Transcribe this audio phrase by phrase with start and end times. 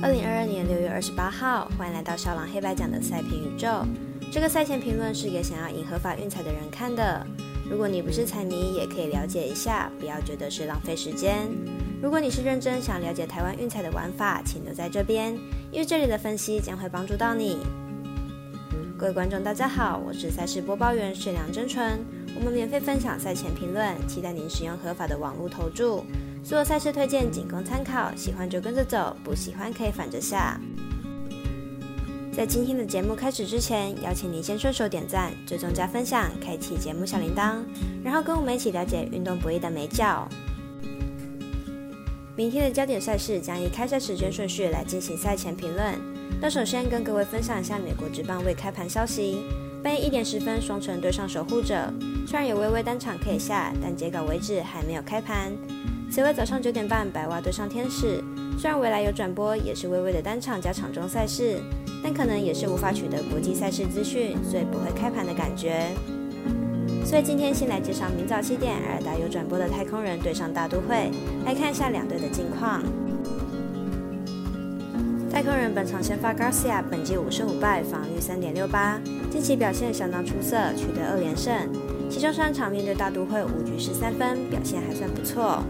[0.00, 3.84] 二零二二年六月二十八号，欢迎来到少狼黑白讲的赛评宇宙。
[4.30, 7.26] 这个赛前评论是给想要赢合法运彩的人看的。
[7.68, 11.48] 如果你不是彩迷，也可以了解一下，不要觉得是浪费时间。
[12.00, 15.34] 如果你是认真想了解台湾运彩的玩法，请留在这边，
[15.72, 17.58] 因为这里的分析将会帮助到你。
[18.96, 21.98] 各位观众，大家好，我是赛事播报员水良真纯。
[22.36, 26.04] 我们免费分享赛前评论，期待您使用合法的网络投注。
[26.42, 30.58] 所有赛事推荐仅供参考，喜欢就跟着走，不喜欢可以反着下。
[32.32, 37.56] 在今天的节目开始之前，邀请您先顺手点赞、追踪加分享、开启节目小铃铛，
[38.02, 40.28] 然后跟我们一起了解运动博弈的美角。
[42.36, 45.92] 明天的焦点赛事将以开赛时间顺序来进行赛前评论。
[46.40, 49.42] 那首先跟各位分享一下美国职棒未开盘消息：
[49.82, 51.92] 半夜一点十分，双城对上守护者，
[52.24, 55.52] 虽然有微微单场可以下，但截稿为止还没有开盘。
[56.10, 58.22] 此外，早上九点半，白袜对上天使。
[58.58, 61.60] 虽然未来有转播，也是微微的单场加场中赛事，
[62.02, 65.86] 但可能也是无法取得国际赛事资讯，所以不会开盘的感觉。
[67.04, 71.10] 所以今天先来介绍明早七点尔达有转播的太空人对上大都会，
[71.44, 72.82] 来看一下两队的近况。
[75.30, 79.00] 太空人本场先发 Garcia，本季五胜五败，防御三点六八，
[79.30, 81.54] 近期表现相当出色，取得二连胜。
[82.10, 85.62] 其中三场面对大都会五局失三分，表现还算不错。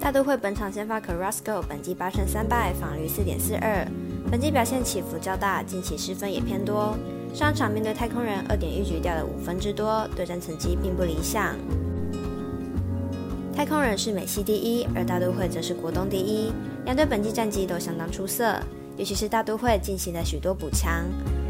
[0.00, 3.86] 大都会本场先发 Carrasco，本季八胜三败，防率四点四二，
[4.30, 6.96] 本季表现起伏较大，近期失分也偏多。
[7.34, 11.56] 上场面对太空人，二点一局掉了五分之多，对战成绩并不理想。
[13.54, 16.52] 太空人是美系第一，而大都会则是国东第一，
[16.84, 18.54] 两队本季战绩都相当出色，
[18.96, 21.04] 尤其是大都会进行了许多补强。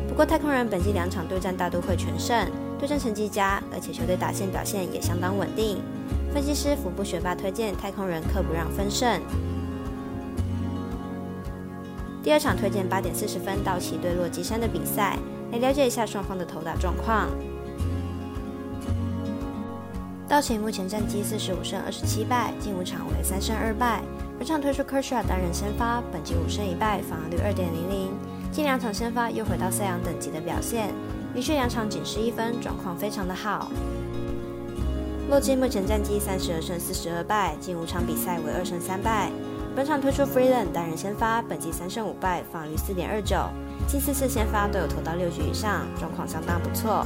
[0.09, 5.83] 不过太空人本季两场对战大都会全胜，对战成绩佳，而且球队打线表现也相当稳定。
[6.39, 9.21] 分析师福布学霸推荐太空人客不让分胜。
[12.23, 15.19] 第二场推荐八点四十分道奇对洛基山的比赛，
[15.51, 17.29] 来了解一下双方的投打状况。
[20.29, 24.01] 道奇目前战绩四十五胜二十七败，近五场为三胜二败。
[24.39, 28.13] 本场推出 Kershaw 担任先发，本季五胜一败，防御率二点零零。
[28.53, 30.95] 近两场先发又回到赛扬等级的表现，
[31.35, 33.73] 连续两场仅失一分，状况非常的好。
[35.29, 39.31] 洛基目前战绩三十二胜四十二败，近五场比赛为二胜三败。
[39.77, 43.37] 本场推出 Freeland 单人先发，本季三胜五败，防御四点二九，
[43.87, 47.05] 近四次先发都有投到六局以上，状况相当不错。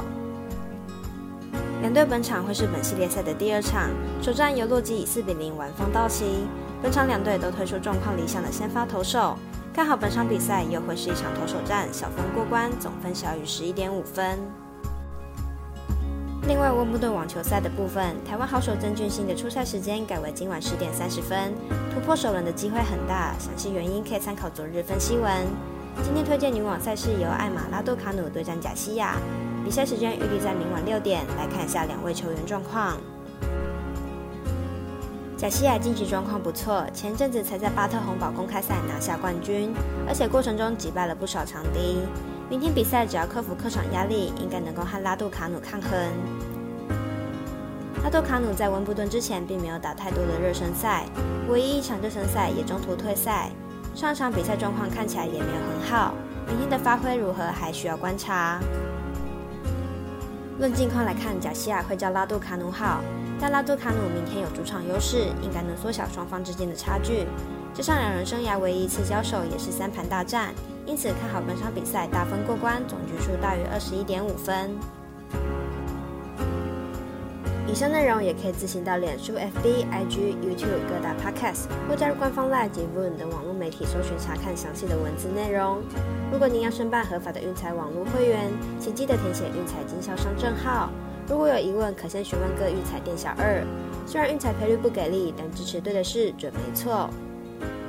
[1.81, 3.89] 两队本场会是本系列赛的第二场，
[4.21, 6.47] 首战由洛基以四比零完封道奇。
[6.81, 9.37] 本场两队都推出状况理想的先发投手，
[9.73, 14.39] 看好本场比赛又会是一场投手战，小分过关，总分小于十一点五分。
[16.45, 21.53] 另外，温布顿网球赛的部分，台湾好手曾俊欣的出赛时间改为今晚十点三十分，
[21.93, 23.33] 突破首轮的机会很大。
[23.39, 25.31] 详细原因可以参考昨日分析文。
[26.03, 29.15] 今天推荐女网赛事由艾玛拉多卡努对战贾西亚，
[29.63, 31.25] 比赛时间预计在明晚六点。
[31.37, 32.97] 来看一下两位球员状况。
[35.37, 39.73] 贾西亚近期状况不错，前阵子才在巴特洪堡公开赛拿下冠军，
[40.05, 41.99] 而且过程中击败了不少强敌。
[42.53, 45.91] 明天比赛只要克服客场压力，应该能够和拉杜卡努抗衡。
[48.03, 51.07] 拉杜卡努在温布顿之前并没有打太多的热身赛，
[51.49, 53.49] 唯一一场热身赛也中途退赛。
[53.95, 56.13] 上场比赛状况看起来也没有很好，
[56.47, 58.59] 明天的发挥如何还需要观察。
[60.59, 63.01] 论近况来看，贾西亚会叫拉杜卡努好，
[63.41, 67.25] 但拉杜卡努明天有主场优势，应该能缩小双方之间的差距。
[67.73, 70.53] 加上两人生涯唯一一次交手也是三盘大战。
[70.85, 74.71] 因此看好本场比赛大分过关，总局数大于二十一点五分。
[77.65, 85.81] 以上内容也可以自行到脸书、FB、IG、YouTube 各大 Podcast 或加入官方 Live 及 Voon 等网络媒体搜寻查看详细的文字内容。
[86.31, 90.91] 如果您要申办合法的运彩网络会员，请记得填写运彩经销商证号。
[91.27, 93.65] 如果有疑问，可先询问各运彩店小二。
[94.05, 97.09] 虽然运彩赔率不给力，但支持对的事准没错。